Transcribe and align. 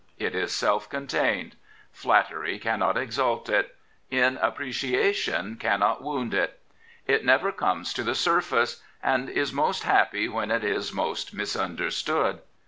It 0.17 0.33
is 0.33 0.51
self 0.51 0.89
contained. 0.89 1.57
Flatt^JX 1.95 2.59
cannot 2.59 2.97
e:?mjjt 2.97 3.49
it; 3.49 3.75
inappreciation 4.09 5.59
cannot 5.59 6.01
wound 6.01 6.33
it. 6.33 6.59
It 7.05 7.23
never 7.23 7.51
comes 7.51 7.93
to 7.93 8.03
the 8.03 8.15
surface, 8.15 8.81
and 9.03 9.29
is 9.29 9.53
most 9.53 9.83
happy 9.83 10.27
when 10.27 10.49
it 10.49 10.63
is 10.63 10.91
most 10.91 11.35
misunderstood. 11.35 12.39